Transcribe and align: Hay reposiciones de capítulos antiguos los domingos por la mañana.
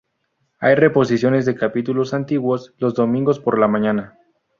Hay 0.57 0.73
reposiciones 0.73 1.45
de 1.45 1.53
capítulos 1.53 2.15
antiguos 2.15 2.73
los 2.79 2.95
domingos 2.95 3.39
por 3.39 3.59
la 3.59 3.67
mañana. 3.67 4.17